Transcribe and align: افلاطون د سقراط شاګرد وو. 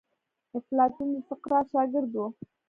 افلاطون 0.59 1.07
د 1.13 1.17
سقراط 1.29 1.65
شاګرد 1.73 2.11
وو. 2.13 2.25